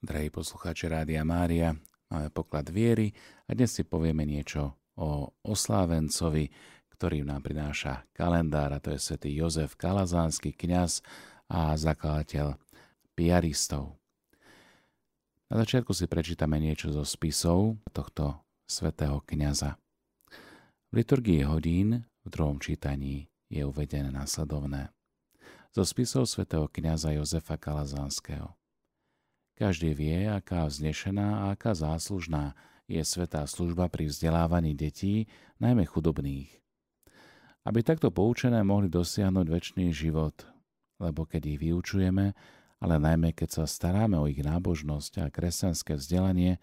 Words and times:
Drahí 0.00 0.32
poslucháči 0.32 0.88
Rádia 0.88 1.20
Mária, 1.28 1.76
máme 2.08 2.32
poklad 2.32 2.72
viery 2.72 3.12
a 3.44 3.52
dnes 3.52 3.76
si 3.76 3.84
povieme 3.84 4.24
niečo 4.24 4.80
o 4.96 5.36
oslávencovi, 5.44 6.48
ktorý 6.96 7.20
nám 7.20 7.44
prináša 7.44 8.08
kalendár, 8.16 8.72
a 8.72 8.80
to 8.80 8.96
je 8.96 9.00
svätý 9.00 9.28
Jozef 9.36 9.76
Kalazánsky, 9.76 10.56
kňaz 10.56 11.04
a 11.52 11.76
zakladateľ 11.76 12.56
piaristov. 13.12 14.00
Na 15.52 15.60
začiatku 15.60 15.92
si 15.92 16.08
prečítame 16.08 16.56
niečo 16.56 16.88
zo 16.96 17.04
spisov 17.04 17.76
tohto 17.92 18.40
svätého 18.64 19.20
kňaza. 19.28 19.76
V 20.88 20.92
liturgii 20.96 21.44
hodín 21.44 22.08
v 22.24 22.28
druhom 22.32 22.56
čítaní 22.56 23.28
je 23.52 23.68
uvedené 23.68 24.08
následovné. 24.08 24.96
Zo 25.76 25.84
spisov 25.84 26.24
svätého 26.24 26.72
kňaza 26.72 27.12
Jozefa 27.12 27.60
Kalazánskeho. 27.60 28.59
Každý 29.60 29.92
vie, 29.92 30.24
aká 30.24 30.64
vznešená 30.64 31.44
a 31.44 31.52
aká 31.52 31.76
záslužná 31.76 32.56
je 32.88 33.04
svetá 33.04 33.44
služba 33.44 33.92
pri 33.92 34.08
vzdelávaní 34.08 34.72
detí, 34.72 35.28
najmä 35.60 35.84
chudobných. 35.84 36.48
Aby 37.68 37.84
takto 37.84 38.08
poučené 38.08 38.64
mohli 38.64 38.88
dosiahnuť 38.88 39.46
väčší 39.52 39.92
život, 39.92 40.48
lebo 40.96 41.28
keď 41.28 41.42
ich 41.44 41.58
vyučujeme, 41.60 42.32
ale 42.80 42.94
najmä 42.96 43.36
keď 43.36 43.60
sa 43.60 43.64
staráme 43.68 44.16
o 44.16 44.24
ich 44.32 44.40
nábožnosť 44.40 45.12
a 45.20 45.26
kresťanské 45.28 45.92
vzdelanie, 45.92 46.56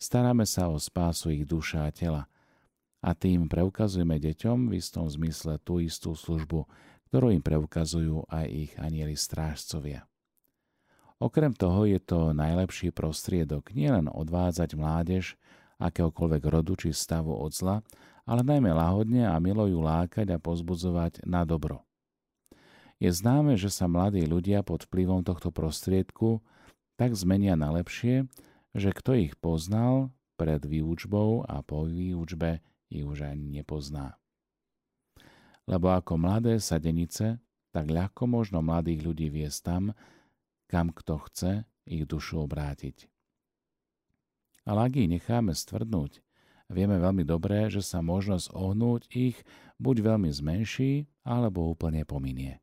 staráme 0.00 0.48
sa 0.48 0.72
o 0.72 0.80
spásu 0.80 1.36
ich 1.36 1.44
duša 1.44 1.84
a 1.84 1.92
tela. 1.92 2.32
A 3.04 3.12
tým 3.12 3.44
preukazujeme 3.44 4.16
deťom 4.16 4.72
v 4.72 4.80
istom 4.80 5.04
zmysle 5.04 5.60
tú 5.60 5.84
istú 5.84 6.16
službu, 6.16 6.64
ktorú 7.12 7.28
im 7.28 7.44
preukazujú 7.44 8.24
aj 8.24 8.46
ich 8.48 8.72
anieli 8.80 9.20
strážcovia. 9.20 10.08
Okrem 11.18 11.50
toho 11.50 11.82
je 11.82 11.98
to 11.98 12.30
najlepší 12.30 12.94
prostriedok 12.94 13.74
nielen 13.74 14.06
odvádzať 14.06 14.78
mládež 14.78 15.34
akéhokoľvek 15.82 16.42
rodu 16.46 16.78
či 16.78 16.94
stavu 16.94 17.34
od 17.34 17.50
zla, 17.50 17.82
ale 18.22 18.46
najmä 18.46 18.70
lahodne 18.70 19.26
a 19.26 19.34
milo 19.42 19.66
ju 19.66 19.82
lákať 19.82 20.30
a 20.34 20.38
pozbudzovať 20.38 21.26
na 21.26 21.42
dobro. 21.42 21.82
Je 23.02 23.10
známe, 23.10 23.54
že 23.58 23.70
sa 23.70 23.90
mladí 23.90 24.26
ľudia 24.26 24.62
pod 24.66 24.86
vplyvom 24.86 25.22
tohto 25.22 25.50
prostriedku 25.54 26.42
tak 26.98 27.14
zmenia 27.14 27.54
na 27.54 27.70
lepšie, 27.74 28.26
že 28.74 28.90
kto 28.90 29.14
ich 29.18 29.34
poznal 29.38 30.10
pred 30.38 30.62
výučbou 30.62 31.46
a 31.46 31.62
po 31.66 31.86
výučbe 31.86 32.62
ich 32.90 33.06
už 33.06 33.26
ani 33.26 33.62
nepozná. 33.62 34.18
Lebo 35.66 35.94
ako 35.94 36.14
mladé 36.18 36.58
sadenice, 36.62 37.42
tak 37.70 37.90
ľahko 37.90 38.26
možno 38.26 38.62
mladých 38.62 39.02
ľudí 39.02 39.26
viesť 39.30 39.58
tam, 39.62 39.82
kam 40.68 40.92
kto 40.92 41.18
chce 41.26 41.52
ich 41.88 42.04
dušu 42.04 42.44
obrátiť. 42.44 43.08
Ale 44.68 44.84
ak 44.84 44.92
ich 45.00 45.08
necháme 45.08 45.56
stvrdnúť, 45.56 46.20
vieme 46.68 47.00
veľmi 47.00 47.24
dobre, 47.24 47.72
že 47.72 47.80
sa 47.80 48.04
možnosť 48.04 48.52
ohnúť 48.52 49.08
ich 49.08 49.40
buď 49.80 50.14
veľmi 50.14 50.28
zmenší, 50.28 51.08
alebo 51.24 51.72
úplne 51.72 52.04
pominie. 52.04 52.60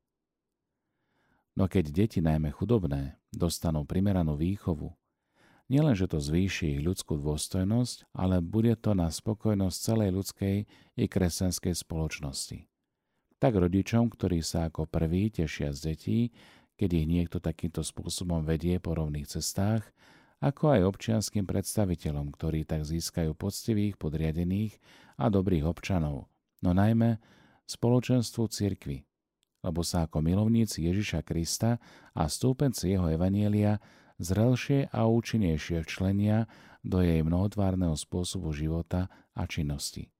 No 1.57 1.65
keď 1.65 1.89
deti, 1.89 2.19
najmä 2.21 2.53
chudobné, 2.53 3.17
dostanú 3.33 3.87
primeranú 3.87 4.37
výchovu, 4.37 4.93
nielen, 5.71 5.95
že 5.97 6.05
to 6.05 6.21
zvýši 6.21 6.77
ich 6.77 6.81
ľudskú 6.83 7.17
dôstojnosť, 7.17 8.11
ale 8.13 8.43
bude 8.43 8.75
to 8.77 8.93
na 8.93 9.09
spokojnosť 9.09 9.77
celej 9.79 10.09
ľudskej 10.13 10.55
i 10.99 11.05
kresťanskej 11.09 11.73
spoločnosti. 11.73 12.67
Tak 13.39 13.51
rodičom, 13.55 14.11
ktorí 14.11 14.43
sa 14.43 14.67
ako 14.67 14.87
prví 14.87 15.31
tešia 15.31 15.71
z 15.71 15.79
detí, 15.95 16.19
keď 16.75 16.89
ich 16.91 17.07
niekto 17.07 17.39
takýmto 17.39 17.81
spôsobom 17.83 18.43
vedie 18.43 18.79
po 18.79 18.95
rovných 18.95 19.27
cestách, 19.27 19.83
ako 20.43 20.75
aj 20.75 20.81
občianským 20.83 21.47
predstaviteľom, 21.47 22.35
ktorí 22.35 22.67
tak 22.67 22.83
získajú 22.83 23.31
poctivých, 23.33 23.95
podriadených 23.95 24.77
a 25.15 25.31
dobrých 25.31 25.63
občanov, 25.63 26.27
no 26.59 26.75
najmä 26.75 27.17
spoločenstvu 27.65 28.43
cirkvy, 28.51 29.07
lebo 29.65 29.81
sa 29.81 30.05
ako 30.05 30.21
milovníci 30.21 30.85
Ježiša 30.85 31.25
Krista 31.25 31.81
a 32.13 32.27
stúpenci 32.29 32.93
jeho 32.93 33.09
evanielia 33.09 33.81
zrelšie 34.21 34.91
a 34.91 35.07
účinnejšie 35.09 35.81
včlenia 35.81 36.45
do 36.85 37.01
jej 37.01 37.25
mnohotvárneho 37.25 37.97
spôsobu 37.97 38.53
života 38.53 39.09
a 39.33 39.49
činnosti. 39.49 40.13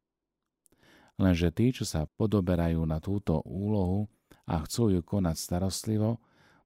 Lenže 1.15 1.53
tí, 1.53 1.71
čo 1.71 1.87
sa 1.87 2.09
podoberajú 2.17 2.83
na 2.83 2.99
túto 2.99 3.39
úlohu 3.45 4.11
a 4.49 4.59
chcú 4.65 4.91
ju 4.91 4.99
konať 5.05 5.37
starostlivo, 5.39 6.19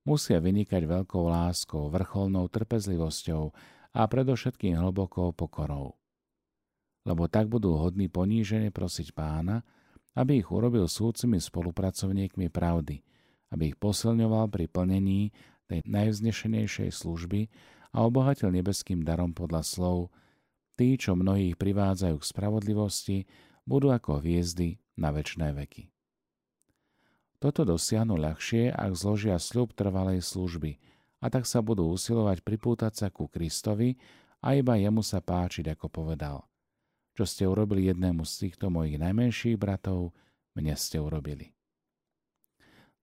musia 0.09 0.41
vynikať 0.41 0.89
veľkou 0.89 1.29
láskou, 1.29 1.93
vrcholnou 1.93 2.49
trpezlivosťou 2.49 3.53
a 3.93 4.01
predovšetkým 4.09 4.73
hlbokou 4.73 5.29
pokorou. 5.37 5.93
Lebo 7.05 7.29
tak 7.29 7.45
budú 7.45 7.77
hodní 7.77 8.09
ponížene 8.09 8.73
prosiť 8.73 9.13
pána, 9.13 9.61
aby 10.17 10.41
ich 10.41 10.49
urobil 10.49 10.89
súcimi 10.89 11.37
spolupracovníkmi 11.37 12.49
pravdy, 12.49 13.05
aby 13.53 13.63
ich 13.69 13.77
posilňoval 13.77 14.49
pri 14.49 14.65
plnení 14.65 15.29
tej 15.69 15.85
najvznešenejšej 15.85 16.89
služby 16.89 17.45
a 17.93 18.01
obohatil 18.01 18.49
nebeským 18.49 19.05
darom 19.05 19.37
podľa 19.37 19.61
slov 19.61 20.09
Tí, 20.79 20.95
čo 20.95 21.11
mnohých 21.11 21.59
privádzajú 21.59 22.15
k 22.15 22.29
spravodlivosti, 22.31 23.17
budú 23.67 23.91
ako 23.91 24.23
hviezdy 24.23 24.79
na 24.95 25.11
väčšné 25.11 25.51
veky. 25.51 25.91
Toto 27.39 27.63
dosiahnu 27.63 28.19
ľahšie, 28.19 28.75
ak 28.75 28.91
zložia 28.99 29.39
sľub 29.39 29.71
trvalej 29.71 30.19
služby 30.19 30.75
a 31.23 31.31
tak 31.31 31.47
sa 31.47 31.63
budú 31.63 31.87
usilovať 31.87 32.43
pripútať 32.43 32.91
sa 32.91 33.07
ku 33.07 33.31
Kristovi 33.31 33.95
a 34.43 34.59
iba 34.59 34.75
jemu 34.75 34.99
sa 34.99 35.23
páčiť, 35.23 35.71
ako 35.71 35.87
povedal. 35.87 36.43
Čo 37.15 37.23
ste 37.23 37.47
urobili 37.47 37.87
jednému 37.87 38.27
z 38.27 38.47
týchto 38.47 38.67
mojich 38.67 38.99
najmenších 38.99 39.55
bratov, 39.55 40.11
mne 40.59 40.75
ste 40.75 40.99
urobili. 40.99 41.55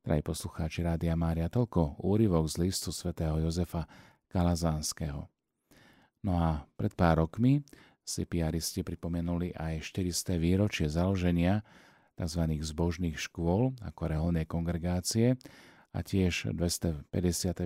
Drahí 0.04 0.20
poslucháči 0.20 0.84
Rádia 0.84 1.16
Mária, 1.16 1.48
toľko 1.48 2.04
úryvok 2.04 2.44
z 2.44 2.68
listu 2.68 2.92
svätého 2.92 3.40
Jozefa 3.40 3.88
Kalazánskeho. 4.28 5.32
No 6.28 6.32
a 6.36 6.60
pred 6.76 6.92
pár 6.92 7.24
rokmi 7.24 7.64
si 8.04 8.28
piaristi 8.28 8.84
pripomenuli 8.84 9.56
aj 9.56 9.96
400. 9.96 10.36
výročie 10.36 10.86
založenia 10.92 11.64
tzv. 12.16 12.42
zbožných 12.64 13.20
škôl 13.20 13.76
ako 13.84 14.02
reholnej 14.08 14.48
kongregácie 14.48 15.36
a 15.92 16.00
tiež 16.00 16.56
250. 16.56 17.12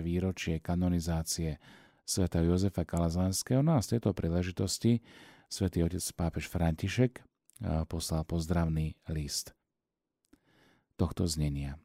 výročie 0.03 0.59
kanonizácie 0.59 1.57
svätého 2.03 2.51
Jozefa 2.51 2.83
Kalazanského. 2.83 3.63
No 3.63 3.79
a 3.79 3.83
z 3.83 3.97
tejto 3.97 4.11
príležitosti 4.11 4.99
svätý 5.47 5.83
otec 5.87 6.03
pápež 6.13 6.51
František 6.51 7.23
poslal 7.87 8.27
pozdravný 8.27 8.99
list 9.07 9.55
tohto 10.99 11.25
znenia. 11.25 11.79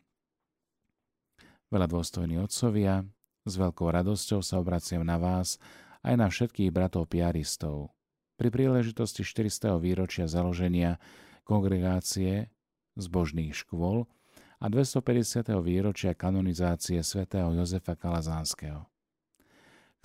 Veľa 1.72 1.86
dôstojní 1.90 2.38
otcovia, 2.38 3.06
s 3.46 3.54
veľkou 3.54 3.90
radosťou 3.90 4.42
sa 4.42 4.58
obraciam 4.58 5.06
na 5.06 5.18
vás 5.18 5.58
aj 6.06 6.14
na 6.14 6.26
všetkých 6.30 6.70
bratov 6.70 7.10
piaristov. 7.10 7.94
Pri 8.38 8.50
príležitosti 8.52 9.24
400. 9.24 9.78
výročia 9.82 10.30
založenia 10.30 11.00
kongregácie 11.46 12.50
zbožných 12.96 13.52
škôl 13.52 14.08
a 14.56 14.66
250. 14.72 15.52
výročia 15.60 16.16
kanonizácie 16.16 17.04
svätého 17.04 17.52
Jozefa 17.52 17.94
Kalazánskeho. 17.94 18.88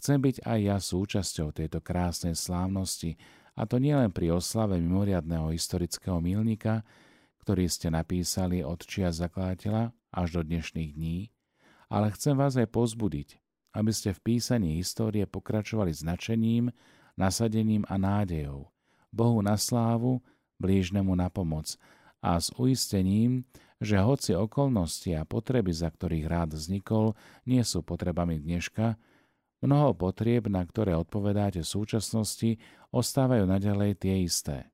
Chcem 0.02 0.18
byť 0.20 0.44
aj 0.44 0.60
ja 0.60 0.78
súčasťou 0.82 1.56
tejto 1.56 1.80
krásnej 1.80 2.36
slávnosti, 2.36 3.16
a 3.56 3.68
to 3.68 3.78
nielen 3.78 4.10
pri 4.10 4.32
oslave 4.32 4.80
mimoriadného 4.80 5.52
historického 5.52 6.18
milníka, 6.24 6.82
ktorý 7.44 7.68
ste 7.68 7.92
napísali 7.92 8.64
od 8.64 8.80
čia 8.82 9.12
zakladateľa 9.12 9.92
až 10.12 10.28
do 10.40 10.42
dnešných 10.48 10.92
dní, 10.96 11.30
ale 11.92 12.12
chcem 12.16 12.36
vás 12.36 12.56
aj 12.56 12.72
pozbudiť, 12.72 13.40
aby 13.76 13.92
ste 13.92 14.16
v 14.16 14.24
písaní 14.24 14.80
histórie 14.80 15.28
pokračovali 15.28 15.92
značením, 15.92 16.72
nasadením 17.20 17.84
a 17.92 18.00
nádejou, 18.00 18.72
Bohu 19.12 19.40
na 19.44 19.60
slávu, 19.60 20.24
blížnemu 20.60 21.12
na 21.16 21.28
pomoc 21.28 21.76
a 22.22 22.38
s 22.38 22.54
uistením, 22.56 23.44
že 23.82 23.98
hoci 23.98 24.38
okolnosti 24.38 25.10
a 25.18 25.26
potreby, 25.26 25.74
za 25.74 25.90
ktorých 25.90 26.26
rád 26.30 26.54
vznikol, 26.54 27.18
nie 27.50 27.66
sú 27.66 27.82
potrebami 27.82 28.38
dneška, 28.38 28.96
mnoho 29.66 29.98
potrieb, 29.98 30.46
na 30.46 30.62
ktoré 30.62 30.94
odpovedáte 30.94 31.66
v 31.66 31.72
súčasnosti, 31.74 32.62
ostávajú 32.94 33.50
naďalej 33.50 33.92
tie 33.98 34.16
isté. 34.22 34.70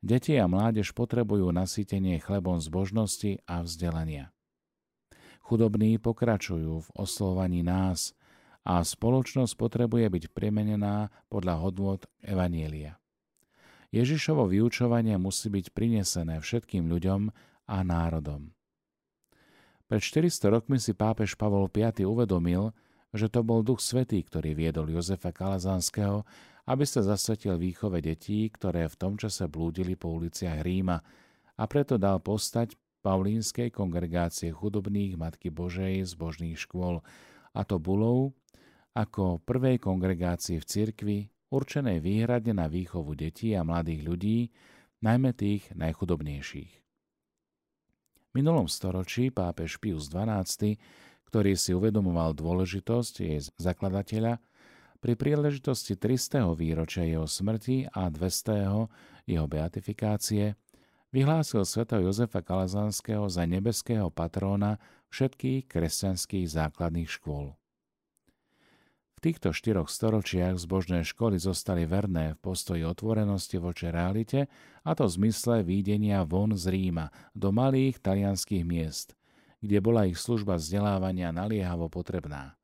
Deti 0.00 0.38
a 0.38 0.46
mládež 0.46 0.94
potrebujú 0.94 1.50
nasýtenie 1.50 2.22
chlebom 2.22 2.62
zbožnosti 2.62 3.42
a 3.44 3.66
vzdelania. 3.66 4.30
Chudobní 5.42 5.98
pokračujú 5.98 6.86
v 6.86 6.88
oslovovaní 6.94 7.64
nás 7.66 8.14
a 8.62 8.84
spoločnosť 8.84 9.56
potrebuje 9.56 10.06
byť 10.06 10.24
premenená 10.36 11.08
podľa 11.32 11.54
hodnot 11.64 12.00
Evanielia. 12.20 13.00
Ježišovo 13.88 14.44
vyučovanie 14.48 15.16
musí 15.16 15.48
byť 15.48 15.72
prinesené 15.72 16.40
všetkým 16.44 16.88
ľuďom 16.92 17.32
a 17.68 17.76
národom. 17.80 18.52
Pred 19.88 20.02
400 20.04 20.52
rokmi 20.52 20.76
si 20.76 20.92
pápež 20.92 21.32
Pavol 21.40 21.72
V 21.72 21.88
uvedomil, 22.04 22.76
že 23.16 23.32
to 23.32 23.40
bol 23.40 23.64
Duch 23.64 23.80
Svetý, 23.80 24.20
ktorý 24.20 24.52
viedol 24.52 24.92
Jozefa 24.92 25.32
Kalazanského, 25.32 26.28
aby 26.68 26.84
sa 26.84 27.00
zasvetil 27.00 27.56
výchove 27.56 28.04
detí, 28.04 28.52
ktoré 28.52 28.84
v 28.84 28.98
tom 29.00 29.16
čase 29.16 29.48
blúdili 29.48 29.96
po 29.96 30.12
uliciach 30.12 30.60
Ríma 30.60 31.00
a 31.56 31.64
preto 31.64 31.96
dal 31.96 32.20
postať 32.20 32.76
Paulínskej 33.00 33.72
kongregácie 33.72 34.52
chudobných 34.52 35.16
Matky 35.16 35.48
Božej 35.48 36.04
z 36.04 36.12
božných 36.12 36.60
škôl, 36.60 37.00
a 37.56 37.64
to 37.64 37.80
bulou 37.80 38.36
ako 38.92 39.40
prvej 39.40 39.80
kongregácii 39.80 40.60
v 40.60 40.68
cirkvi 40.68 41.18
určenej 41.48 42.00
výhradne 42.04 42.56
na 42.56 42.66
výchovu 42.68 43.16
detí 43.16 43.56
a 43.56 43.64
mladých 43.64 44.02
ľudí, 44.04 44.38
najmä 45.00 45.32
tých 45.32 45.68
najchudobnejších. 45.74 46.72
V 48.28 48.30
minulom 48.36 48.68
storočí 48.68 49.32
pápež 49.32 49.80
Pius 49.80 50.12
XII, 50.12 50.76
ktorý 51.28 51.52
si 51.56 51.72
uvedomoval 51.72 52.36
dôležitosť 52.36 53.14
jej 53.24 53.40
zakladateľa, 53.56 54.40
pri 54.98 55.14
príležitosti 55.14 55.94
300. 55.94 56.58
výročia 56.58 57.06
jeho 57.06 57.22
smrti 57.22 57.86
a 57.94 58.10
200. 58.10 59.30
jeho 59.30 59.46
beatifikácie 59.46 60.58
vyhlásil 61.14 61.62
svätého 61.62 62.10
Jozefa 62.10 62.42
Kalazanského 62.42 63.30
za 63.30 63.46
nebeského 63.46 64.10
patróna 64.10 64.82
všetkých 65.14 65.70
kresťanských 65.70 66.50
základných 66.50 67.06
škôl. 67.06 67.54
V 69.18 69.34
týchto 69.34 69.50
štyroch 69.50 69.90
storočiach 69.90 70.54
zbožné 70.62 71.02
školy 71.02 71.42
zostali 71.42 71.90
verné 71.90 72.38
v 72.38 72.54
postoji 72.54 72.86
otvorenosti 72.86 73.58
voči 73.58 73.90
realite, 73.90 74.46
a 74.86 74.94
to 74.94 75.10
v 75.10 75.14
zmysle 75.18 75.66
výdenia 75.66 76.22
von 76.22 76.54
z 76.54 76.70
Ríma 76.70 77.10
do 77.34 77.50
malých 77.50 77.98
talianských 77.98 78.62
miest, 78.62 79.18
kde 79.58 79.82
bola 79.82 80.06
ich 80.06 80.22
služba 80.22 80.54
vzdelávania 80.54 81.34
naliehavo 81.34 81.90
potrebná. 81.90 82.54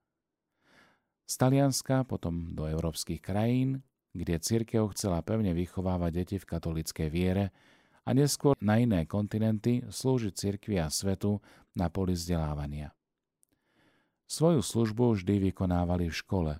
Z 1.26 1.42
Talianska 1.42 2.06
potom 2.06 2.54
do 2.54 2.70
európskych 2.70 3.18
krajín, 3.18 3.82
kde 4.14 4.38
církev 4.38 4.94
chcela 4.94 5.26
pevne 5.26 5.58
vychovávať 5.58 6.10
deti 6.14 6.36
v 6.38 6.46
katolíckej 6.54 7.10
viere 7.10 7.50
a 8.06 8.14
neskôr 8.14 8.54
na 8.62 8.78
iné 8.78 9.10
kontinenty 9.10 9.82
slúžiť 9.90 10.30
cirkvi 10.38 10.78
a 10.78 10.86
svetu 10.86 11.42
na 11.74 11.90
poli 11.90 12.14
vzdelávania. 12.14 12.94
Svoju 14.24 14.64
službu 14.64 15.14
vždy 15.14 15.52
vykonávali 15.52 16.08
v 16.08 16.16
škole, 16.16 16.52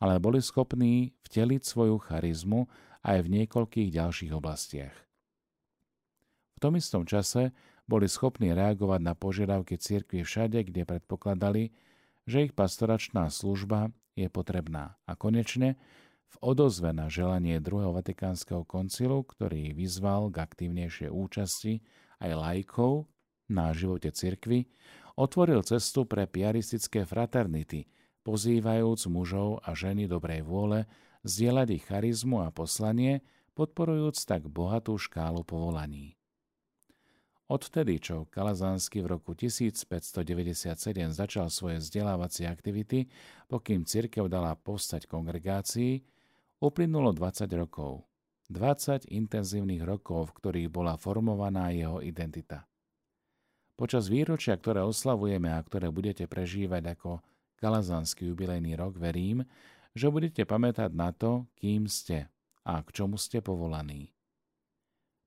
ale 0.00 0.14
boli 0.16 0.40
schopní 0.40 1.12
vteliť 1.28 1.60
svoju 1.60 2.00
charizmu 2.00 2.66
aj 3.04 3.18
v 3.24 3.28
niekoľkých 3.40 3.88
ďalších 3.92 4.32
oblastiach. 4.32 4.96
V 6.56 6.68
tom 6.68 6.76
istom 6.76 7.04
čase 7.04 7.52
boli 7.88 8.08
schopní 8.08 8.52
reagovať 8.52 9.00
na 9.00 9.12
požiadavky 9.16 9.80
cirkvi 9.80 10.24
všade, 10.24 10.60
kde 10.68 10.88
predpokladali, 10.88 11.72
že 12.28 12.48
ich 12.48 12.54
pastoračná 12.54 13.28
služba 13.32 13.92
je 14.14 14.28
potrebná. 14.28 15.00
A 15.08 15.16
konečne 15.16 15.80
v 16.30 16.36
odozve 16.44 16.94
na 16.94 17.10
želanie 17.10 17.58
druhého 17.58 17.90
Vatikánskeho 17.90 18.62
koncilu, 18.62 19.26
ktorý 19.26 19.74
vyzval 19.74 20.30
k 20.30 20.46
aktívnejšej 20.46 21.10
účasti 21.10 21.82
aj 22.22 22.30
lajkov 22.38 23.10
na 23.50 23.74
živote 23.74 24.14
cirkvy, 24.14 24.70
otvoril 25.20 25.60
cestu 25.60 26.08
pre 26.08 26.24
piaristické 26.24 27.04
fraternity, 27.04 27.84
pozývajúc 28.24 29.04
mužov 29.12 29.60
a 29.60 29.76
ženy 29.76 30.08
dobrej 30.08 30.40
vôle 30.48 30.88
zdieľať 31.28 31.68
ich 31.76 31.84
charizmu 31.84 32.40
a 32.40 32.48
poslanie, 32.48 33.20
podporujúc 33.52 34.16
tak 34.24 34.48
bohatú 34.48 34.96
škálu 34.96 35.44
povolaní. 35.44 36.16
Odvtedy, 37.50 37.98
čo 37.98 38.30
Kalazánsky 38.30 39.02
v 39.02 39.18
roku 39.18 39.34
1597 39.34 40.22
začal 41.10 41.50
svoje 41.50 41.82
vzdelávacie 41.82 42.46
aktivity, 42.46 43.10
pokým 43.50 43.82
cirkev 43.82 44.30
dala 44.30 44.54
postať 44.54 45.10
kongregácii, 45.10 45.98
uplynulo 46.62 47.10
20 47.10 47.50
rokov. 47.58 48.06
20 48.54 49.10
intenzívnych 49.10 49.82
rokov, 49.82 50.30
v 50.30 50.34
ktorých 50.38 50.70
bola 50.70 50.94
formovaná 50.94 51.74
jeho 51.74 51.98
identita. 51.98 52.69
Počas 53.80 54.12
výročia, 54.12 54.60
ktoré 54.60 54.84
oslavujeme 54.84 55.48
a 55.48 55.64
ktoré 55.64 55.88
budete 55.88 56.28
prežívať 56.28 57.00
ako 57.00 57.24
kalazanský 57.56 58.28
jubilejný 58.28 58.76
rok, 58.76 59.00
verím, 59.00 59.40
že 59.96 60.12
budete 60.12 60.44
pamätať 60.44 60.92
na 60.92 61.16
to, 61.16 61.48
kým 61.56 61.88
ste 61.88 62.28
a 62.60 62.84
k 62.84 62.88
čomu 62.92 63.16
ste 63.16 63.40
povolaní. 63.40 64.12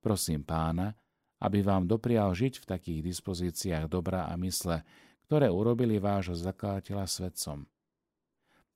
Prosím 0.05 0.45
pána, 0.45 0.93
aby 1.41 1.65
vám 1.65 1.89
doprial 1.89 2.29
žiť 2.29 2.61
v 2.61 2.69
takých 2.69 2.99
dispozíciách 3.01 3.89
dobra 3.89 4.29
a 4.29 4.37
mysle, 4.37 4.85
ktoré 5.25 5.49
urobili 5.49 5.97
vášho 5.97 6.37
zakladateľa 6.37 7.09
svetcom. 7.09 7.65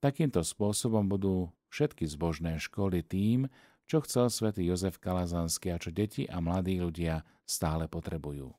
Takýmto 0.02 0.42
spôsobom 0.42 1.06
budú 1.06 1.54
všetky 1.70 2.10
zbožné 2.10 2.58
školy 2.58 3.06
tým, 3.06 3.46
čo 3.86 4.02
chcel 4.02 4.34
svätý 4.34 4.66
Jozef 4.66 4.98
Kalazanský 4.98 5.70
a 5.70 5.78
čo 5.78 5.94
deti 5.94 6.26
a 6.26 6.42
mladí 6.42 6.82
ľudia 6.82 7.22
stále 7.46 7.86
potrebujú. 7.86 8.58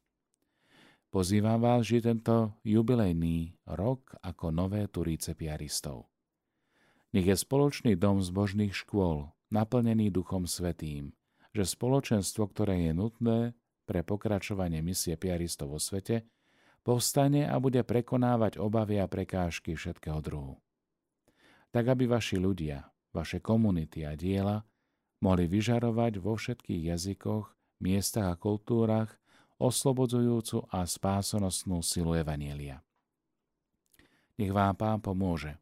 Pozývam 1.08 1.64
vás 1.64 1.88
žiť 1.88 2.02
tento 2.04 2.60
jubilejný 2.68 3.56
rok 3.64 4.12
ako 4.20 4.52
nové 4.52 4.84
turíce 4.92 5.32
piaristov. 5.32 6.12
Nech 7.16 7.24
je 7.24 7.32
spoločný 7.32 7.96
dom 7.96 8.20
zbožných 8.20 8.76
škôl, 8.76 9.32
naplnený 9.48 10.12
Duchom 10.12 10.44
Svetým, 10.44 11.16
že 11.56 11.64
spoločenstvo, 11.64 12.52
ktoré 12.52 12.84
je 12.84 12.92
nutné 12.92 13.38
pre 13.88 14.04
pokračovanie 14.04 14.84
misie 14.84 15.16
piaristov 15.16 15.72
vo 15.72 15.80
svete, 15.80 16.28
povstane 16.84 17.48
a 17.48 17.56
bude 17.56 17.80
prekonávať 17.88 18.60
obavy 18.60 19.00
a 19.00 19.08
prekážky 19.08 19.80
všetkého 19.80 20.20
druhu. 20.20 20.60
Tak 21.72 21.88
aby 21.88 22.04
vaši 22.04 22.36
ľudia, 22.36 22.84
vaše 23.16 23.40
komunity 23.40 24.04
a 24.04 24.12
diela 24.12 24.60
mohli 25.24 25.48
vyžarovať 25.48 26.20
vo 26.20 26.36
všetkých 26.36 26.92
jazykoch, 26.92 27.48
miestach 27.80 28.28
a 28.28 28.36
kultúrach 28.36 29.16
oslobodzujúcu 29.58 30.70
a 30.70 30.86
spásonosnú 30.86 31.82
silu 31.82 32.14
Evanielia. 32.14 32.78
Nech 34.38 34.54
vám 34.54 34.78
Pán 34.78 34.98
pomôže, 35.02 35.58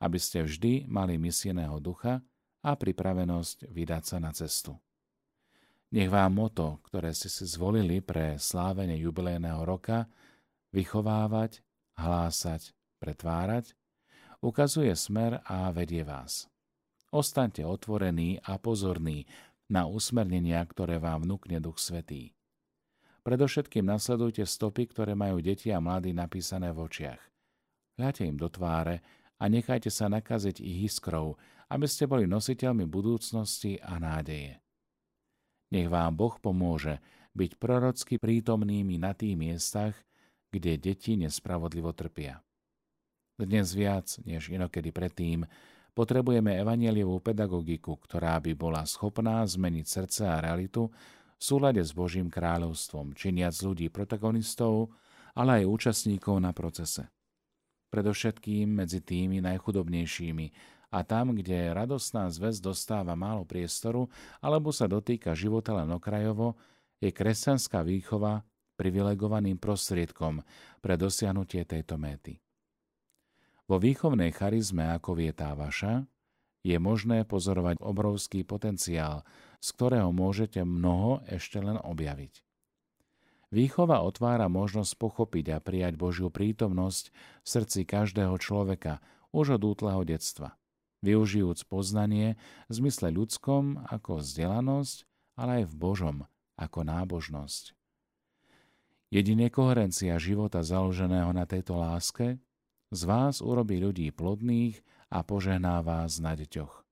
aby 0.00 0.20
ste 0.20 0.44
vždy 0.44 0.84
mali 0.84 1.16
misijného 1.16 1.80
ducha 1.80 2.20
a 2.60 2.70
pripravenosť 2.76 3.72
vydať 3.72 4.02
sa 4.04 4.16
na 4.20 4.30
cestu. 4.36 4.76
Nech 5.90 6.12
vám 6.12 6.36
moto, 6.36 6.78
ktoré 6.86 7.10
ste 7.16 7.26
si 7.26 7.48
zvolili 7.48 7.98
pre 8.04 8.38
slávenie 8.38 8.94
jubilejného 9.00 9.64
roka, 9.64 10.06
vychovávať, 10.70 11.64
hlásať, 11.98 12.70
pretvárať, 13.02 13.74
ukazuje 14.38 14.92
smer 14.94 15.42
a 15.42 15.72
vedie 15.74 16.06
vás. 16.06 16.46
Ostaňte 17.10 17.66
otvorení 17.66 18.38
a 18.46 18.54
pozorní 18.62 19.26
na 19.66 19.90
usmernenia, 19.90 20.62
ktoré 20.62 21.02
vám 21.02 21.26
vnúkne 21.26 21.58
Duch 21.58 21.82
Svetý. 21.82 22.30
Predovšetkým 23.20 23.84
nasledujte 23.84 24.48
stopy, 24.48 24.88
ktoré 24.88 25.12
majú 25.12 25.44
deti 25.44 25.68
a 25.68 25.78
mladí 25.78 26.16
napísané 26.16 26.72
v 26.72 26.88
očiach. 26.88 27.20
Hľadte 28.00 28.24
im 28.24 28.40
do 28.40 28.48
tváre 28.48 29.04
a 29.36 29.44
nechajte 29.44 29.92
sa 29.92 30.08
nakaziť 30.08 30.56
ich 30.64 30.88
iskrou, 30.88 31.36
aby 31.68 31.84
ste 31.84 32.08
boli 32.08 32.24
nositeľmi 32.24 32.88
budúcnosti 32.88 33.76
a 33.84 34.00
nádeje. 34.00 34.56
Nech 35.70 35.88
vám 35.92 36.16
Boh 36.16 36.34
pomôže 36.40 36.98
byť 37.36 37.60
prorocky 37.60 38.16
prítomnými 38.16 38.96
na 38.98 39.12
tých 39.14 39.36
miestach, 39.36 39.94
kde 40.50 40.80
deti 40.80 41.14
nespravodlivo 41.14 41.94
trpia. 41.94 42.42
Dnes 43.38 43.72
viac 43.72 44.18
než 44.26 44.50
inokedy 44.50 44.90
predtým 44.90 45.46
potrebujeme 45.94 46.58
evanielievú 46.58 47.22
pedagogiku, 47.22 47.96
ktorá 48.02 48.40
by 48.42 48.52
bola 48.58 48.82
schopná 48.88 49.46
zmeniť 49.46 49.86
srdce 49.86 50.22
a 50.26 50.42
realitu 50.42 50.90
súlade 51.40 51.80
s 51.80 51.96
Božím 51.96 52.28
kráľovstvom, 52.28 53.16
činiac 53.16 53.56
ľudí 53.64 53.88
protagonistov, 53.88 54.92
ale 55.32 55.64
aj 55.64 55.72
účastníkov 55.72 56.36
na 56.38 56.52
procese. 56.52 57.08
Predovšetkým 57.90 58.70
medzi 58.70 59.02
tými 59.02 59.42
najchudobnejšími 59.42 60.46
a 60.94 61.02
tam, 61.02 61.34
kde 61.34 61.74
radostná 61.74 62.30
zväz 62.30 62.62
dostáva 62.62 63.18
málo 63.18 63.42
priestoru 63.48 64.06
alebo 64.38 64.70
sa 64.70 64.86
dotýka 64.86 65.34
života 65.34 65.74
len 65.74 65.90
okrajovo, 65.90 66.54
je 67.00 67.08
kresťanská 67.10 67.82
výchova 67.82 68.44
privilegovaným 68.76 69.56
prostriedkom 69.56 70.44
pre 70.84 70.94
dosiahnutie 71.00 71.64
tejto 71.64 71.96
méty. 71.96 72.38
Vo 73.70 73.78
výchovnej 73.78 74.34
charizme, 74.34 74.90
ako 74.92 75.14
vie 75.14 75.30
tá 75.30 75.54
vaša, 75.54 76.04
je 76.60 76.76
možné 76.76 77.24
pozorovať 77.24 77.80
obrovský 77.80 78.44
potenciál, 78.44 79.24
z 79.60 79.68
ktorého 79.76 80.12
môžete 80.12 80.64
mnoho 80.64 81.24
ešte 81.28 81.60
len 81.60 81.80
objaviť. 81.80 82.44
Výchova 83.50 84.06
otvára 84.06 84.46
možnosť 84.46 84.94
pochopiť 84.94 85.46
a 85.54 85.58
prijať 85.58 85.98
Božiu 85.98 86.30
prítomnosť 86.30 87.10
v 87.42 87.46
srdci 87.50 87.80
každého 87.82 88.38
človeka 88.38 89.02
už 89.34 89.58
od 89.58 89.62
útleho 89.74 90.06
detstva, 90.06 90.54
využijúc 91.02 91.66
poznanie 91.66 92.38
v 92.70 92.72
zmysle 92.72 93.10
ľudskom 93.10 93.82
ako 93.90 94.22
vzdelanosť, 94.22 94.96
ale 95.34 95.50
aj 95.62 95.64
v 95.66 95.74
Božom 95.74 96.16
ako 96.54 96.80
nábožnosť. 96.86 97.74
Jedine 99.10 99.50
koherencia 99.50 100.14
života 100.22 100.62
založeného 100.62 101.34
na 101.34 101.42
tejto 101.42 101.74
láske 101.74 102.38
z 102.94 103.00
vás 103.02 103.42
urobí 103.42 103.82
ľudí 103.82 104.14
plodných 104.14 104.78
a 105.10 105.26
požehná 105.26 105.82
vás 105.82 106.22
na 106.22 106.38
deťoch. 106.38 106.86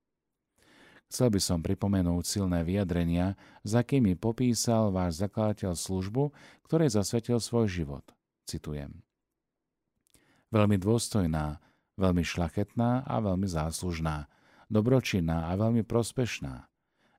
Chcel 1.08 1.32
by 1.32 1.40
som 1.40 1.64
pripomenúť 1.64 2.24
silné 2.28 2.60
vyjadrenia, 2.68 3.32
za 3.64 3.80
akými 3.80 4.12
popísal 4.12 4.92
váš 4.92 5.24
zakladateľ 5.24 5.72
službu, 5.72 6.36
ktorej 6.68 6.92
zasvetil 6.92 7.40
svoj 7.40 7.64
život. 7.64 8.04
Citujem. 8.44 9.00
Veľmi 10.52 10.76
dôstojná, 10.76 11.64
veľmi 11.96 12.20
šlachetná 12.20 13.08
a 13.08 13.24
veľmi 13.24 13.48
záslužná, 13.48 14.28
dobročinná 14.68 15.48
a 15.48 15.56
veľmi 15.56 15.80
prospešná, 15.80 16.68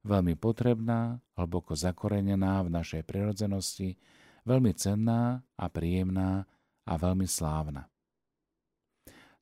veľmi 0.05 0.37
potrebná, 0.37 1.17
hlboko 1.33 1.73
zakorenená 1.73 2.61
v 2.61 2.69
našej 2.69 3.01
prirodzenosti, 3.09 3.97
veľmi 4.45 4.69
cenná 4.77 5.41
a 5.57 5.65
príjemná 5.65 6.45
a 6.85 6.93
veľmi 6.93 7.25
slávna. 7.25 7.89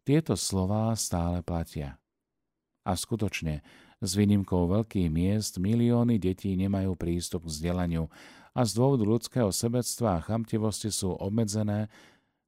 Tieto 0.07 0.39
slová 0.39 0.95
stále 0.95 1.43
platia. 1.43 1.99
A 2.87 2.95
skutočne, 2.95 3.59
s 3.99 4.15
výnimkou 4.15 4.71
veľkých 4.71 5.11
miest 5.11 5.59
milióny 5.59 6.15
detí 6.15 6.55
nemajú 6.55 6.95
prístup 6.95 7.43
k 7.43 7.51
vzdelaniu 7.51 8.07
a 8.55 8.63
z 8.63 8.71
dôvodu 8.71 9.03
ľudského 9.03 9.51
sebectva 9.51 10.15
a 10.15 10.23
chamtivosti 10.23 10.95
sú 10.95 11.11
obmedzené 11.11 11.91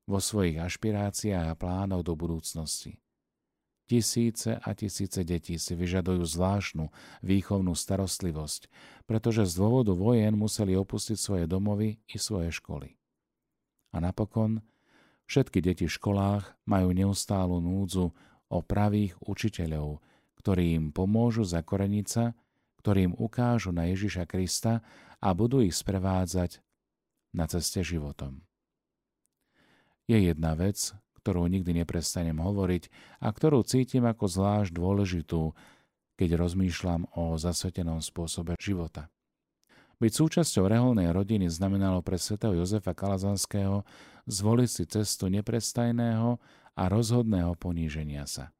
vo 0.08 0.24
svojich 0.24 0.56
ašpiráciách 0.56 1.52
a 1.52 1.60
plánoch 1.60 2.08
do 2.08 2.16
budúcnosti. 2.16 2.96
Tisíce 3.92 4.56
a 4.56 4.70
tisíce 4.72 5.28
detí 5.28 5.60
si 5.60 5.76
vyžadujú 5.76 6.24
zvláštnu 6.24 6.88
výchovnú 7.28 7.76
starostlivosť, 7.76 8.72
pretože 9.04 9.44
z 9.44 9.60
dôvodu 9.60 9.92
vojen 9.92 10.40
museli 10.40 10.80
opustiť 10.80 11.20
svoje 11.20 11.44
domovy 11.44 12.00
i 12.08 12.16
svoje 12.16 12.56
školy. 12.56 12.96
A 13.92 14.00
napokon, 14.00 14.64
všetky 15.30 15.62
deti 15.62 15.86
v 15.86 15.94
školách 15.94 16.50
majú 16.66 16.90
neustálu 16.90 17.62
núdzu 17.62 18.10
o 18.50 18.58
pravých 18.66 19.14
učiteľov, 19.22 20.02
ktorí 20.42 20.74
im 20.74 20.86
pomôžu 20.90 21.46
zakoreniť 21.46 22.08
sa, 22.10 22.34
ktorí 22.82 23.14
im 23.14 23.14
ukážu 23.14 23.70
na 23.70 23.86
Ježiša 23.94 24.26
Krista 24.26 24.82
a 25.22 25.30
budú 25.38 25.62
ich 25.62 25.78
sprevádzať 25.78 26.66
na 27.38 27.46
ceste 27.46 27.86
životom. 27.86 28.42
Je 30.10 30.18
jedna 30.18 30.58
vec, 30.58 30.98
ktorú 31.22 31.46
nikdy 31.46 31.86
neprestanem 31.86 32.42
hovoriť 32.42 32.90
a 33.22 33.30
ktorú 33.30 33.62
cítim 33.62 34.10
ako 34.10 34.26
zvlášť 34.26 34.74
dôležitú, 34.74 35.54
keď 36.18 36.30
rozmýšľam 36.42 37.06
o 37.14 37.38
zasvetenom 37.38 38.02
spôsobe 38.02 38.58
života. 38.58 39.14
Byť 40.00 40.12
súčasťou 40.16 40.72
reholnej 40.72 41.12
rodiny 41.12 41.52
znamenalo 41.52 42.00
pre 42.00 42.16
svätého 42.16 42.56
Jozefa 42.56 42.96
Kalazanského 42.96 43.84
zvoliť 44.32 44.70
si 44.72 44.84
cestu 44.88 45.28
neprestajného 45.28 46.40
a 46.80 46.84
rozhodného 46.88 47.60
poníženia 47.60 48.24
sa. 48.24 48.56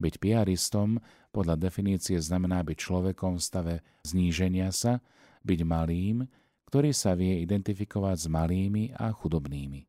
Byť 0.00 0.16
piaristom 0.16 1.00
podľa 1.28 1.60
definície 1.60 2.16
znamená 2.16 2.64
byť 2.64 2.76
človekom 2.76 3.36
v 3.36 3.44
stave 3.44 3.74
zníženia 4.08 4.72
sa, 4.72 5.04
byť 5.44 5.60
malým, 5.60 6.24
ktorý 6.72 6.90
sa 6.96 7.12
vie 7.12 7.44
identifikovať 7.44 8.16
s 8.24 8.26
malými 8.32 8.96
a 8.96 9.12
chudobnými. 9.12 9.84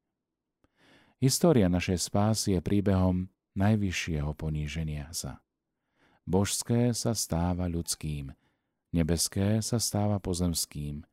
História 1.23 1.71
našej 1.71 2.11
spásy 2.11 2.59
je 2.59 2.61
príbehom 2.61 3.31
najvyššieho 3.55 4.35
poníženia 4.35 5.09
sa. 5.15 5.39
Božské 6.27 6.91
sa 6.91 7.15
stáva 7.15 7.71
ľudským, 7.71 8.35
nebeské 8.95 9.59
sa 9.63 9.77
stáva 9.81 10.19
pozemským, 10.21 11.03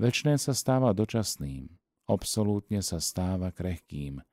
väčšné 0.00 0.40
sa 0.40 0.56
stáva 0.56 0.96
dočasným, 0.96 1.68
absolútne 2.08 2.80
sa 2.80 2.98
stáva 2.98 3.52
krehkým. 3.52 4.24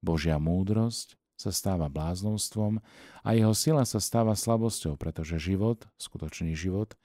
Božia 0.00 0.40
múdrosť 0.40 1.20
sa 1.40 1.52
stáva 1.52 1.88
bláznovstvom 1.88 2.84
a 3.24 3.28
jeho 3.32 3.52
sila 3.56 3.88
sa 3.88 3.96
stáva 3.96 4.36
slabosťou, 4.36 5.00
pretože 5.00 5.40
život, 5.40 5.88
skutočný 5.96 6.52
život, 6.52 6.96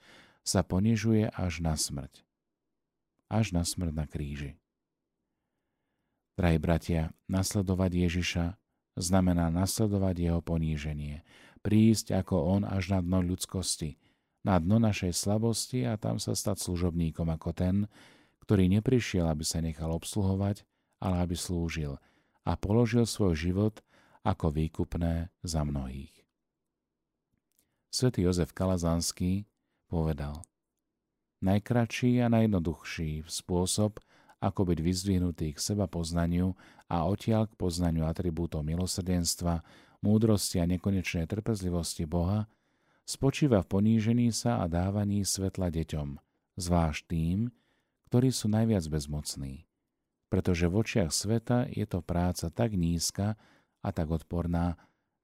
sa 0.44 0.60
ponižuje 0.60 1.32
až 1.32 1.64
na 1.64 1.74
smrť. 1.74 2.22
Až 3.32 3.56
na 3.56 3.64
smrť 3.64 3.92
na 3.96 4.06
kríži. 4.06 4.54
Drahí 6.36 6.60
bratia, 6.60 7.16
nasledovať 7.32 7.90
Ježiša 8.06 8.44
znamená 9.00 9.48
nasledovať 9.48 10.16
jeho 10.20 10.40
poníženie, 10.44 11.24
prísť 11.64 12.12
ako 12.12 12.60
on 12.60 12.62
až 12.68 12.92
na 12.92 13.00
dno 13.00 13.24
ľudskosti, 13.24 13.96
na 14.46 14.62
dno 14.62 14.78
našej 14.78 15.10
slabosti 15.10 15.82
a 15.82 15.98
tam 15.98 16.22
sa 16.22 16.38
stať 16.38 16.62
služobníkom 16.62 17.26
ako 17.34 17.50
ten, 17.50 17.90
ktorý 18.46 18.70
neprišiel, 18.70 19.26
aby 19.26 19.42
sa 19.42 19.58
nechal 19.58 19.90
obsluhovať, 19.90 20.62
ale 21.02 21.26
aby 21.26 21.34
slúžil 21.34 21.98
a 22.46 22.54
položil 22.54 23.02
svoj 23.02 23.34
život 23.34 23.82
ako 24.22 24.54
výkupné 24.54 25.34
za 25.42 25.66
mnohých. 25.66 26.14
Svetý 27.90 28.22
Jozef 28.22 28.54
Kalazanský 28.54 29.50
povedal 29.90 30.46
Najkračší 31.42 32.22
a 32.22 32.30
najjednoduchší 32.30 33.26
spôsob, 33.26 33.98
ako 34.38 34.62
byť 34.62 34.78
vyzdvihnutý 34.78 35.56
k 35.56 35.58
seba 35.58 35.90
poznaniu 35.90 36.54
a 36.86 37.02
odtiaľ 37.02 37.50
k 37.50 37.58
poznaniu 37.58 38.06
atribútov 38.06 38.62
milosrdenstva, 38.62 39.64
múdrosti 40.06 40.62
a 40.62 40.68
nekonečnej 40.70 41.26
trpezlivosti 41.26 42.06
Boha, 42.06 42.46
spočíva 43.06 43.62
v 43.62 43.70
ponížení 43.70 44.34
sa 44.34 44.60
a 44.60 44.68
dávaní 44.68 45.22
svetla 45.22 45.70
deťom, 45.70 46.18
zvlášť 46.58 47.02
tým, 47.06 47.48
ktorí 48.10 48.34
sú 48.34 48.50
najviac 48.50 48.84
bezmocní. 48.90 49.64
Pretože 50.26 50.66
v 50.66 50.74
očiach 50.82 51.14
sveta 51.14 51.70
je 51.70 51.86
to 51.86 52.02
práca 52.02 52.50
tak 52.50 52.74
nízka, 52.74 53.38
a 53.86 53.94
tak 53.94 54.10
odporná, 54.10 54.74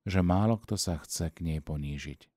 že 0.07 0.23
málo 0.23 0.55
kto 0.63 0.79
sa 0.79 1.03
chce 1.03 1.35
k 1.35 1.43
nej 1.43 1.59
ponížiť. 1.59 2.31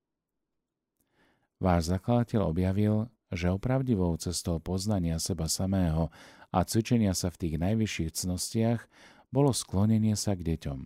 Váš 1.61 1.93
zakladateľ 1.93 2.41
objavil, 2.49 2.95
že 3.29 3.53
opravdivou 3.53 4.17
cestou 4.17 4.57
poznania 4.57 5.21
seba 5.21 5.45
samého 5.45 6.09
a 6.49 6.65
cvičenia 6.65 7.13
sa 7.13 7.29
v 7.29 7.39
tých 7.45 7.55
najvyšších 7.61 8.11
cnostiach 8.25 8.81
bolo 9.29 9.53
sklonenie 9.53 10.17
sa 10.17 10.33
k 10.33 10.45
deťom. 10.55 10.79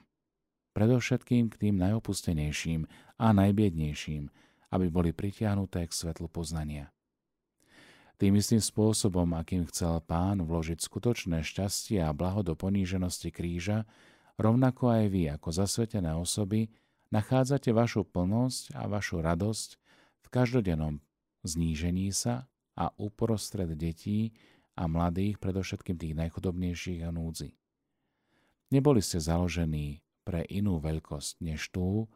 Predovšetkým 0.75 1.49
k 1.49 1.55
tým 1.57 1.75
najopustenejším 1.81 2.85
a 3.17 3.27
najbiednejším, 3.33 4.29
aby 4.69 4.87
boli 4.89 5.09
pritiahnuté 5.13 5.85
k 5.85 5.93
svetlu 5.93 6.29
poznania. 6.29 6.93
Tým 8.19 8.35
istým 8.35 8.59
spôsobom, 8.59 9.31
akým 9.37 9.63
chcel 9.71 10.03
pán 10.03 10.43
vložiť 10.43 10.83
skutočné 10.83 11.39
šťastie 11.39 12.03
a 12.03 12.11
blaho 12.11 12.43
do 12.43 12.51
poníženosti 12.53 13.31
kríža, 13.31 13.87
Rovnako 14.39 14.87
aj 14.87 15.05
vy, 15.11 15.27
ako 15.35 15.51
zasvetené 15.51 16.15
osoby, 16.15 16.71
nachádzate 17.11 17.75
vašu 17.75 18.07
plnosť 18.07 18.71
a 18.71 18.87
vašu 18.87 19.19
radosť 19.19 19.69
v 20.23 20.27
každodennom 20.31 21.03
znížení 21.43 22.15
sa 22.15 22.47
a 22.79 22.87
uprostred 22.95 23.75
detí 23.75 24.31
a 24.79 24.87
mladých, 24.87 25.43
predovšetkým 25.43 25.99
tých 25.99 26.15
najchudobnejších 26.15 27.03
a 27.03 27.11
núdzi. 27.11 27.51
Neboli 28.71 29.03
ste 29.03 29.19
založení 29.19 29.99
pre 30.23 30.47
inú 30.47 30.79
veľkosť 30.79 31.43
než 31.43 31.67
tú, 31.75 32.07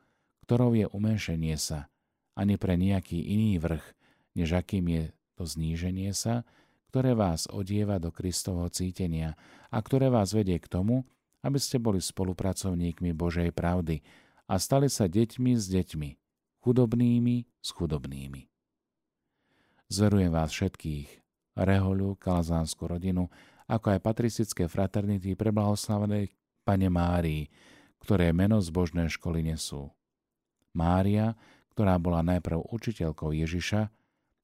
ktorou 0.47 0.79
je 0.79 0.87
umenšenie 0.87 1.59
sa, 1.59 1.91
ani 2.33 2.57
pre 2.57 2.77
nejaký 2.77 3.17
iný 3.17 3.61
vrch, 3.61 3.85
než 4.33 4.57
akým 4.57 4.85
je 4.89 5.03
to 5.37 5.43
zníženie 5.45 6.13
sa, 6.13 6.45
ktoré 6.93 7.17
vás 7.17 7.49
odieva 7.49 7.97
do 7.97 8.13
Kristovho 8.13 8.69
cítenia 8.69 9.33
a 9.73 9.81
ktoré 9.81 10.13
vás 10.13 10.33
vedie 10.33 10.61
k 10.61 10.69
tomu, 10.69 11.05
aby 11.41 11.57
ste 11.57 11.81
boli 11.81 11.97
spolupracovníkmi 11.97 13.11
Božej 13.17 13.49
pravdy 13.49 14.05
a 14.45 14.61
stali 14.61 14.87
sa 14.87 15.09
deťmi 15.09 15.51
s 15.57 15.65
deťmi, 15.73 16.09
chudobnými 16.61 17.35
s 17.59 17.69
chudobnými. 17.73 18.41
Zverujem 19.89 20.31
vás 20.33 20.49
všetkých, 20.53 21.09
Rehoľu, 21.53 22.17
Kalazánsku 22.17 22.81
rodinu, 22.89 23.29
ako 23.69 23.93
aj 23.93 23.99
patristické 24.01 24.65
fraternity 24.65 25.37
preblahoslavenej 25.37 26.33
Pane 26.65 26.89
Márii, 26.89 27.49
ktoré 28.01 28.33
meno 28.33 28.57
zbožné 28.57 29.07
školy 29.09 29.45
nesú. 29.45 29.93
Mária, 30.73 31.37
ktorá 31.73 31.97
bola 31.97 32.21
najprv 32.21 32.69
učiteľkou 32.69 33.33
Ježiša, 33.33 33.89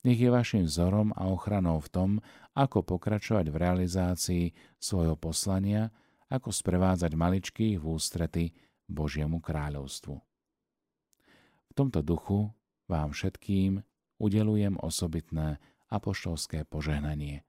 nech 0.03 0.17
je 0.17 0.29
vašim 0.31 0.65
vzorom 0.65 1.13
a 1.13 1.29
ochranou 1.29 1.77
v 1.77 1.89
tom, 1.93 2.09
ako 2.57 2.81
pokračovať 2.81 3.45
v 3.53 3.55
realizácii 3.55 4.45
svojho 4.81 5.13
poslania 5.19 5.93
ako 6.29 6.53
sprevádzať 6.53 7.11
maličkých 7.13 7.77
v 7.77 7.85
ústrety 7.85 8.45
Božiemu 8.89 9.41
kráľovstvu. 9.41 10.15
V 11.69 11.71
tomto 11.77 12.01
duchu 12.01 12.49
vám 12.89 13.13
všetkým 13.13 13.81
udelujem 14.17 14.77
osobitné 14.81 15.61
apoštolské 15.89 16.65
požehnanie. 16.65 17.45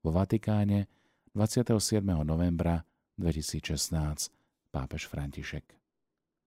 Vo 0.00 0.12
Vatikáne 0.16 0.88
27. 1.36 2.00
novembra 2.24 2.84
2016 3.20 4.72
pápež 4.72 5.08
František. 5.08 5.79